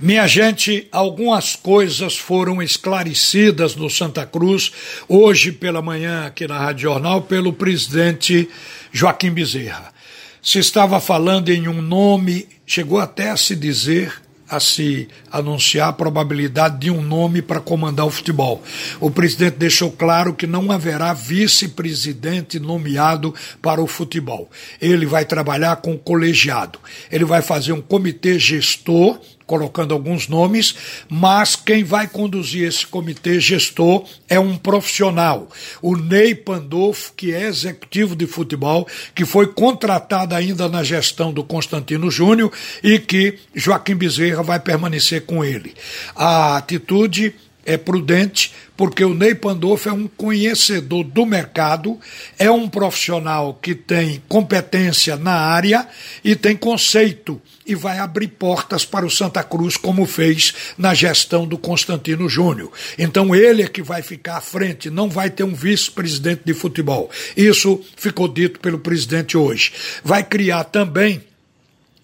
Minha 0.00 0.28
gente, 0.28 0.86
algumas 0.92 1.56
coisas 1.56 2.16
foram 2.16 2.62
esclarecidas 2.62 3.74
no 3.74 3.90
Santa 3.90 4.24
Cruz 4.24 4.70
hoje 5.08 5.50
pela 5.50 5.82
manhã 5.82 6.24
aqui 6.24 6.46
na 6.46 6.56
Rádio 6.56 6.82
Jornal 6.82 7.22
pelo 7.22 7.52
presidente 7.52 8.48
Joaquim 8.92 9.32
Bezerra. 9.32 9.92
Se 10.40 10.60
estava 10.60 11.00
falando 11.00 11.48
em 11.48 11.66
um 11.66 11.82
nome, 11.82 12.46
chegou 12.64 13.00
até 13.00 13.30
a 13.30 13.36
se 13.36 13.56
dizer 13.56 14.22
a 14.48 14.60
se 14.60 15.08
anunciar 15.32 15.88
a 15.88 15.92
probabilidade 15.92 16.78
de 16.78 16.90
um 16.90 17.02
nome 17.02 17.42
para 17.42 17.60
comandar 17.60 18.06
o 18.06 18.10
futebol. 18.10 18.62
O 19.00 19.10
presidente 19.10 19.56
deixou 19.56 19.90
claro 19.90 20.32
que 20.32 20.46
não 20.46 20.70
haverá 20.70 21.12
vice-presidente 21.12 22.58
nomeado 22.58 23.34
para 23.60 23.82
o 23.82 23.86
futebol. 23.86 24.48
Ele 24.80 25.04
vai 25.04 25.24
trabalhar 25.26 25.76
com 25.76 25.92
o 25.92 25.98
colegiado. 25.98 26.78
Ele 27.10 27.24
vai 27.24 27.42
fazer 27.42 27.72
um 27.72 27.82
comitê 27.82 28.38
gestor 28.38 29.18
colocando 29.48 29.94
alguns 29.94 30.28
nomes, 30.28 30.74
mas 31.08 31.56
quem 31.56 31.82
vai 31.82 32.06
conduzir 32.06 32.68
esse 32.68 32.86
comitê 32.86 33.40
gestor 33.40 34.04
é 34.28 34.38
um 34.38 34.58
profissional, 34.58 35.48
o 35.80 35.96
Ney 35.96 36.34
Pandolfo, 36.34 37.14
que 37.16 37.32
é 37.32 37.48
executivo 37.48 38.14
de 38.14 38.26
futebol, 38.26 38.86
que 39.14 39.24
foi 39.24 39.46
contratado 39.46 40.34
ainda 40.34 40.68
na 40.68 40.84
gestão 40.84 41.32
do 41.32 41.42
Constantino 41.42 42.10
Júnior 42.10 42.52
e 42.82 42.98
que 42.98 43.38
Joaquim 43.54 43.96
Bezerra 43.96 44.42
vai 44.42 44.60
permanecer 44.60 45.22
com 45.22 45.42
ele. 45.42 45.74
A 46.14 46.58
atitude 46.58 47.34
é 47.68 47.76
prudente, 47.76 48.54
porque 48.74 49.04
o 49.04 49.12
Ney 49.12 49.34
Pandolfo 49.34 49.90
é 49.90 49.92
um 49.92 50.08
conhecedor 50.08 51.04
do 51.04 51.26
mercado, 51.26 52.00
é 52.38 52.50
um 52.50 52.66
profissional 52.66 53.58
que 53.60 53.74
tem 53.74 54.22
competência 54.26 55.16
na 55.16 55.34
área 55.34 55.86
e 56.24 56.34
tem 56.34 56.56
conceito 56.56 57.38
e 57.66 57.74
vai 57.74 57.98
abrir 57.98 58.28
portas 58.28 58.86
para 58.86 59.04
o 59.04 59.10
Santa 59.10 59.44
Cruz, 59.44 59.76
como 59.76 60.06
fez 60.06 60.54
na 60.78 60.94
gestão 60.94 61.46
do 61.46 61.58
Constantino 61.58 62.26
Júnior. 62.26 62.72
Então 62.98 63.36
ele 63.36 63.62
é 63.62 63.68
que 63.68 63.82
vai 63.82 64.00
ficar 64.00 64.38
à 64.38 64.40
frente, 64.40 64.88
não 64.88 65.10
vai 65.10 65.28
ter 65.28 65.44
um 65.44 65.54
vice-presidente 65.54 66.40
de 66.46 66.54
futebol. 66.54 67.10
Isso 67.36 67.84
ficou 67.98 68.28
dito 68.28 68.60
pelo 68.60 68.78
presidente 68.78 69.36
hoje. 69.36 69.72
Vai 70.02 70.24
criar 70.24 70.64
também 70.64 71.20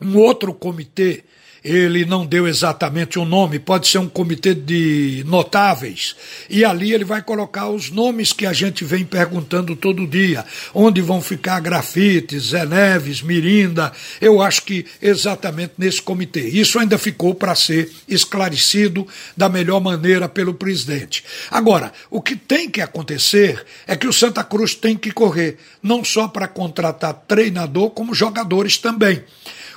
um 0.00 0.16
outro 0.18 0.54
comitê 0.54 1.24
ele 1.68 2.06
não 2.06 2.24
deu 2.24 2.48
exatamente 2.48 3.18
um 3.18 3.24
nome, 3.24 3.58
pode 3.58 3.86
ser 3.88 3.98
um 3.98 4.08
comitê 4.08 4.54
de 4.54 5.22
notáveis, 5.26 6.16
e 6.48 6.64
ali 6.64 6.92
ele 6.94 7.04
vai 7.04 7.20
colocar 7.20 7.68
os 7.68 7.90
nomes 7.90 8.32
que 8.32 8.46
a 8.46 8.52
gente 8.52 8.84
vem 8.84 9.04
perguntando 9.04 9.76
todo 9.76 10.06
dia, 10.06 10.46
onde 10.72 11.02
vão 11.02 11.20
ficar 11.20 11.60
grafites, 11.60 12.48
Zé 12.48 12.64
Neves, 12.64 13.20
Mirinda, 13.20 13.92
eu 14.20 14.40
acho 14.40 14.62
que 14.62 14.86
exatamente 15.02 15.74
nesse 15.76 16.00
comitê. 16.00 16.48
Isso 16.48 16.78
ainda 16.78 16.96
ficou 16.96 17.34
para 17.34 17.54
ser 17.54 17.92
esclarecido 18.08 19.06
da 19.36 19.48
melhor 19.48 19.80
maneira 19.80 20.28
pelo 20.28 20.54
presidente. 20.54 21.22
Agora, 21.50 21.92
o 22.10 22.22
que 22.22 22.34
tem 22.34 22.70
que 22.70 22.80
acontecer 22.80 23.62
é 23.86 23.94
que 23.94 24.06
o 24.06 24.12
Santa 24.12 24.42
Cruz 24.42 24.74
tem 24.74 24.96
que 24.96 25.10
correr, 25.10 25.58
não 25.82 26.02
só 26.02 26.26
para 26.28 26.48
contratar 26.48 27.24
treinador, 27.28 27.90
como 27.90 28.14
jogadores 28.14 28.78
também. 28.78 29.22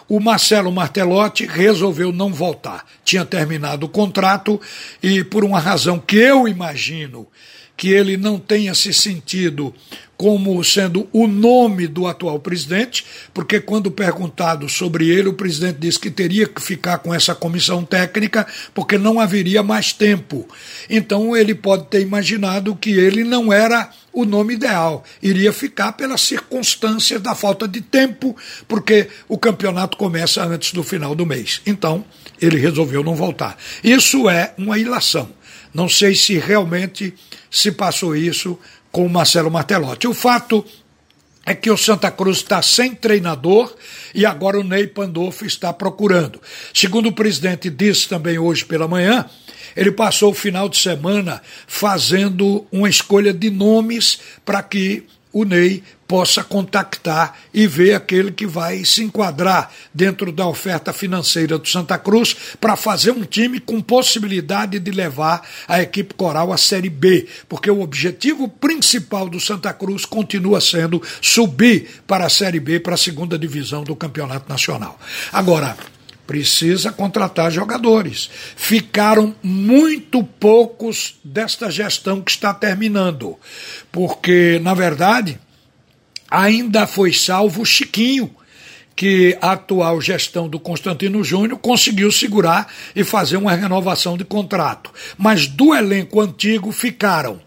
O 0.07 0.19
Marcelo 0.19 0.71
Martelotti 0.71 1.45
resolveu 1.45 2.11
não 2.11 2.33
voltar. 2.33 2.85
Tinha 3.03 3.25
terminado 3.25 3.85
o 3.85 3.89
contrato 3.89 4.59
e, 5.01 5.23
por 5.23 5.43
uma 5.43 5.59
razão 5.59 5.99
que 5.99 6.17
eu 6.17 6.47
imagino 6.47 7.27
que 7.81 7.89
ele 7.89 8.15
não 8.15 8.37
tenha 8.37 8.75
se 8.75 8.93
sentido 8.93 9.73
como 10.15 10.63
sendo 10.63 11.09
o 11.11 11.25
nome 11.25 11.87
do 11.87 12.05
atual 12.05 12.39
presidente, 12.39 13.03
porque 13.33 13.59
quando 13.59 13.89
perguntado 13.89 14.69
sobre 14.69 15.09
ele, 15.09 15.29
o 15.29 15.33
presidente 15.33 15.79
disse 15.79 15.99
que 15.99 16.11
teria 16.11 16.45
que 16.45 16.61
ficar 16.61 16.99
com 16.99 17.11
essa 17.11 17.33
comissão 17.33 17.83
técnica 17.83 18.45
porque 18.71 18.99
não 18.99 19.19
haveria 19.19 19.63
mais 19.63 19.91
tempo. 19.93 20.47
Então 20.87 21.35
ele 21.35 21.55
pode 21.55 21.87
ter 21.87 22.01
imaginado 22.01 22.75
que 22.75 22.91
ele 22.91 23.23
não 23.23 23.51
era 23.51 23.89
o 24.13 24.25
nome 24.25 24.53
ideal, 24.53 25.03
iria 25.23 25.51
ficar 25.51 25.93
pelas 25.93 26.21
circunstâncias 26.21 27.19
da 27.19 27.33
falta 27.33 27.67
de 27.67 27.81
tempo, 27.81 28.37
porque 28.67 29.07
o 29.27 29.39
campeonato 29.39 29.97
começa 29.97 30.45
antes 30.45 30.71
do 30.71 30.83
final 30.83 31.15
do 31.15 31.25
mês. 31.25 31.61
Então 31.65 32.05
ele 32.39 32.59
resolveu 32.59 33.03
não 33.03 33.15
voltar. 33.15 33.57
Isso 33.83 34.29
é 34.29 34.53
uma 34.55 34.77
ilação. 34.77 35.40
Não 35.73 35.87
sei 35.87 36.15
se 36.15 36.37
realmente 36.37 37.13
se 37.49 37.71
passou 37.71 38.15
isso 38.15 38.57
com 38.91 39.05
o 39.05 39.09
Marcelo 39.09 39.49
Martelotti. 39.49 40.07
O 40.07 40.13
fato 40.13 40.65
é 41.45 41.55
que 41.55 41.71
o 41.71 41.77
Santa 41.77 42.11
Cruz 42.11 42.37
está 42.37 42.61
sem 42.61 42.93
treinador 42.93 43.73
e 44.13 44.25
agora 44.25 44.59
o 44.59 44.63
Ney 44.63 44.87
Pandolfo 44.87 45.45
está 45.45 45.73
procurando. 45.73 46.39
Segundo 46.73 47.09
o 47.09 47.13
presidente 47.13 47.69
disse 47.69 48.07
também 48.07 48.37
hoje 48.37 48.65
pela 48.65 48.87
manhã, 48.87 49.25
ele 49.75 49.91
passou 49.91 50.31
o 50.31 50.35
final 50.35 50.69
de 50.69 50.77
semana 50.77 51.41
fazendo 51.65 52.65
uma 52.71 52.89
escolha 52.89 53.33
de 53.33 53.49
nomes 53.49 54.19
para 54.45 54.61
que 54.61 55.05
o 55.33 55.43
Ney 55.43 55.83
possa 56.07 56.43
contactar 56.43 57.37
e 57.53 57.65
ver 57.65 57.93
aquele 57.93 58.33
que 58.33 58.45
vai 58.45 58.83
se 58.83 59.01
enquadrar 59.01 59.71
dentro 59.93 60.29
da 60.29 60.45
oferta 60.45 60.91
financeira 60.91 61.57
do 61.57 61.65
Santa 61.65 61.97
Cruz 61.97 62.35
para 62.59 62.75
fazer 62.75 63.11
um 63.11 63.23
time 63.23 63.61
com 63.61 63.81
possibilidade 63.81 64.77
de 64.77 64.91
levar 64.91 65.47
a 65.69 65.81
equipe 65.81 66.13
coral 66.13 66.51
à 66.51 66.57
Série 66.57 66.89
B, 66.89 67.27
porque 67.47 67.71
o 67.71 67.81
objetivo 67.81 68.49
principal 68.49 69.29
do 69.29 69.39
Santa 69.39 69.71
Cruz 69.71 70.03
continua 70.03 70.59
sendo 70.59 71.01
subir 71.21 72.01
para 72.05 72.25
a 72.25 72.29
Série 72.29 72.59
B, 72.59 72.81
para 72.81 72.95
a 72.95 72.97
segunda 72.97 73.39
divisão 73.39 73.83
do 73.85 73.95
Campeonato 73.95 74.49
Nacional. 74.49 74.99
Agora, 75.31 75.77
precisa 76.31 76.93
contratar 76.93 77.51
jogadores. 77.51 78.29
Ficaram 78.55 79.35
muito 79.43 80.23
poucos 80.23 81.19
desta 81.21 81.69
gestão 81.69 82.21
que 82.21 82.31
está 82.31 82.53
terminando, 82.53 83.37
porque, 83.91 84.57
na 84.63 84.73
verdade, 84.73 85.37
ainda 86.29 86.87
foi 86.87 87.11
salvo 87.11 87.63
o 87.63 87.65
Chiquinho, 87.65 88.33
que 88.95 89.37
a 89.41 89.51
atual 89.51 89.99
gestão 89.99 90.47
do 90.47 90.57
Constantino 90.57 91.21
Júnior 91.21 91.59
conseguiu 91.59 92.09
segurar 92.09 92.71
e 92.95 93.03
fazer 93.03 93.35
uma 93.35 93.53
renovação 93.53 94.15
de 94.15 94.23
contrato. 94.23 94.89
Mas 95.17 95.47
do 95.47 95.75
elenco 95.75 96.21
antigo 96.21 96.71
ficaram 96.71 97.41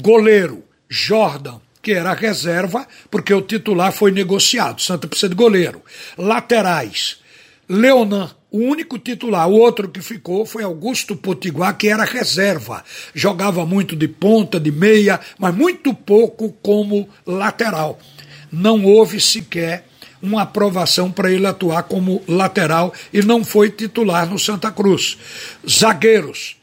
goleiro 0.00 0.62
Jordan, 0.88 1.58
que 1.82 1.90
era 1.90 2.14
reserva, 2.14 2.86
porque 3.10 3.34
o 3.34 3.42
titular 3.42 3.90
foi 3.90 4.12
negociado. 4.12 4.80
Santa 4.80 5.08
precisa 5.08 5.28
de 5.28 5.34
goleiro. 5.34 5.82
Laterais, 6.16 7.20
Leonan, 7.68 8.30
o 8.50 8.58
único 8.58 8.98
titular, 8.98 9.48
o 9.48 9.54
outro 9.54 9.88
que 9.88 10.02
ficou 10.02 10.44
foi 10.44 10.62
Augusto 10.62 11.16
Potiguar, 11.16 11.76
que 11.76 11.88
era 11.88 12.04
reserva. 12.04 12.84
Jogava 13.14 13.64
muito 13.64 13.96
de 13.96 14.08
ponta, 14.08 14.60
de 14.60 14.70
meia, 14.70 15.20
mas 15.38 15.54
muito 15.54 15.94
pouco 15.94 16.52
como 16.60 17.08
lateral. 17.26 17.98
Não 18.50 18.84
houve 18.84 19.20
sequer 19.20 19.86
uma 20.20 20.42
aprovação 20.42 21.10
para 21.10 21.32
ele 21.32 21.46
atuar 21.46 21.82
como 21.84 22.22
lateral 22.28 22.92
e 23.12 23.22
não 23.22 23.44
foi 23.44 23.70
titular 23.70 24.28
no 24.28 24.38
Santa 24.38 24.70
Cruz. 24.70 25.18
Zagueiros, 25.68 26.56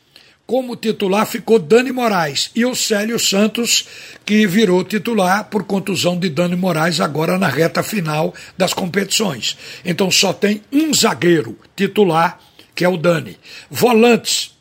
como 0.49 0.75
titular 0.75 1.27
ficou 1.27 1.59
Dani 1.59 1.91
Moraes 1.91 2.49
e 2.55 2.65
o 2.65 2.73
Célio 2.73 3.19
Santos, 3.19 3.85
que 4.25 4.47
virou 4.47 4.83
titular 4.83 5.43
por 5.43 5.63
contusão 5.63 6.17
de 6.17 6.27
Dani 6.27 6.55
Moraes 6.55 6.99
agora 6.99 7.37
na 7.37 7.47
reta 7.47 7.83
final 7.83 8.33
das 8.57 8.73
competições. 8.73 9.55
Então 9.85 10.09
só 10.09 10.33
tem 10.33 10.63
um 10.71 10.91
zagueiro 10.91 11.55
titular, 11.75 12.39
que 12.73 12.83
é 12.83 12.89
o 12.89 12.97
Dani. 12.97 13.37
Volantes 13.69 14.57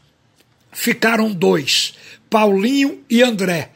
ficaram 0.70 1.32
dois, 1.32 1.94
Paulinho 2.28 3.02
e 3.08 3.22
André 3.22 3.70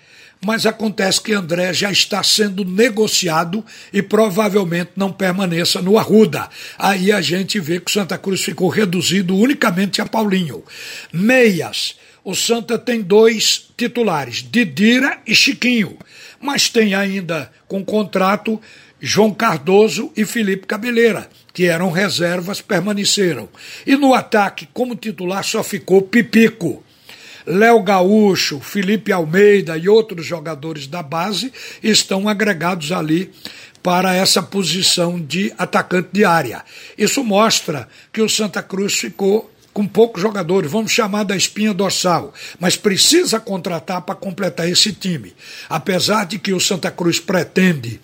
mas 0.44 0.66
acontece 0.66 1.20
que 1.20 1.32
André 1.32 1.72
já 1.72 1.90
está 1.90 2.22
sendo 2.22 2.64
negociado 2.64 3.64
e 3.92 4.02
provavelmente 4.02 4.90
não 4.96 5.12
permaneça 5.12 5.80
no 5.80 5.96
Arruda. 5.96 6.48
Aí 6.76 7.12
a 7.12 7.20
gente 7.20 7.60
vê 7.60 7.78
que 7.78 7.90
o 7.90 7.94
Santa 7.94 8.18
Cruz 8.18 8.42
ficou 8.42 8.68
reduzido 8.68 9.36
unicamente 9.36 10.00
a 10.00 10.06
Paulinho. 10.06 10.64
Meias. 11.12 11.96
O 12.24 12.36
Santa 12.36 12.78
tem 12.78 13.00
dois 13.00 13.68
titulares, 13.76 14.46
Didira 14.48 15.18
e 15.26 15.34
Chiquinho, 15.34 15.98
mas 16.40 16.68
tem 16.68 16.94
ainda 16.94 17.50
com 17.66 17.84
contrato 17.84 18.60
João 19.00 19.34
Cardoso 19.34 20.12
e 20.16 20.24
Felipe 20.24 20.64
Cabeleira, 20.64 21.28
que 21.52 21.66
eram 21.66 21.90
reservas, 21.90 22.60
permaneceram. 22.60 23.48
E 23.84 23.96
no 23.96 24.14
ataque, 24.14 24.68
como 24.72 24.94
titular, 24.94 25.42
só 25.42 25.64
ficou 25.64 26.02
Pipico. 26.02 26.84
Léo 27.46 27.82
Gaúcho, 27.82 28.60
Felipe 28.60 29.12
Almeida 29.12 29.76
e 29.76 29.88
outros 29.88 30.24
jogadores 30.24 30.86
da 30.86 31.02
base 31.02 31.52
estão 31.82 32.28
agregados 32.28 32.92
ali 32.92 33.30
para 33.82 34.14
essa 34.14 34.42
posição 34.42 35.20
de 35.20 35.52
atacante 35.58 36.10
de 36.12 36.24
área. 36.24 36.64
Isso 36.96 37.24
mostra 37.24 37.88
que 38.12 38.22
o 38.22 38.28
Santa 38.28 38.62
Cruz 38.62 38.94
ficou 38.94 39.50
com 39.72 39.86
poucos 39.86 40.20
jogadores, 40.20 40.70
vamos 40.70 40.92
chamar 40.92 41.24
da 41.24 41.34
espinha 41.34 41.72
dorsal, 41.72 42.34
mas 42.60 42.76
precisa 42.76 43.40
contratar 43.40 44.02
para 44.02 44.14
completar 44.14 44.68
esse 44.68 44.92
time. 44.92 45.34
Apesar 45.68 46.26
de 46.26 46.38
que 46.38 46.52
o 46.52 46.60
Santa 46.60 46.90
Cruz 46.90 47.18
pretende 47.18 47.98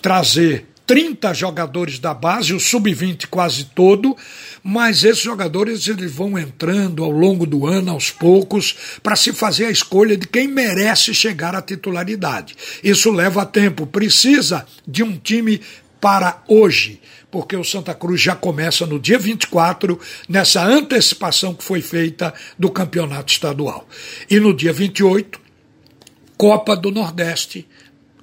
trazer 0.00 0.66
30 0.86 1.32
jogadores 1.32 1.98
da 1.98 2.12
base, 2.12 2.52
o 2.52 2.60
sub-20 2.60 3.26
quase 3.30 3.64
todo, 3.64 4.16
mas 4.62 5.02
esses 5.02 5.22
jogadores 5.22 5.88
eles 5.88 6.12
vão 6.12 6.38
entrando 6.38 7.02
ao 7.02 7.10
longo 7.10 7.46
do 7.46 7.66
ano, 7.66 7.92
aos 7.92 8.10
poucos, 8.10 8.76
para 9.02 9.16
se 9.16 9.32
fazer 9.32 9.66
a 9.66 9.70
escolha 9.70 10.16
de 10.16 10.26
quem 10.26 10.46
merece 10.46 11.14
chegar 11.14 11.54
à 11.54 11.62
titularidade. 11.62 12.54
Isso 12.82 13.10
leva 13.10 13.46
tempo, 13.46 13.86
precisa 13.86 14.66
de 14.86 15.02
um 15.02 15.16
time 15.16 15.60
para 16.00 16.42
hoje, 16.46 17.00
porque 17.30 17.56
o 17.56 17.64
Santa 17.64 17.94
Cruz 17.94 18.20
já 18.20 18.36
começa 18.36 18.84
no 18.84 19.00
dia 19.00 19.18
24, 19.18 19.98
nessa 20.28 20.62
antecipação 20.62 21.54
que 21.54 21.64
foi 21.64 21.80
feita 21.80 22.34
do 22.58 22.70
campeonato 22.70 23.32
estadual. 23.32 23.88
E 24.30 24.38
no 24.38 24.54
dia 24.54 24.72
28, 24.72 25.40
Copa 26.36 26.76
do 26.76 26.90
Nordeste, 26.90 27.66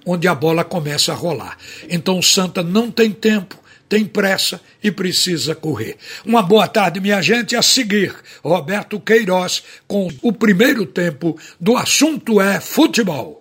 onde 0.05 0.27
a 0.27 0.35
bola 0.35 0.63
começa 0.63 1.11
a 1.11 1.15
rolar. 1.15 1.57
Então 1.89 2.19
o 2.19 2.23
Santa 2.23 2.63
não 2.63 2.89
tem 2.91 3.11
tempo, 3.11 3.57
tem 3.87 4.05
pressa 4.05 4.61
e 4.83 4.91
precisa 4.91 5.53
correr. 5.53 5.97
Uma 6.25 6.41
boa 6.41 6.67
tarde, 6.67 6.99
minha 6.99 7.21
gente. 7.21 7.55
A 7.55 7.61
seguir, 7.61 8.15
Roberto 8.43 8.99
Queiroz 8.99 9.63
com 9.87 10.07
o 10.21 10.31
primeiro 10.31 10.85
tempo 10.85 11.37
do 11.59 11.75
assunto 11.75 12.39
é 12.39 12.59
futebol. 12.59 13.40